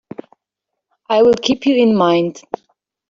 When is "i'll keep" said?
1.11-1.67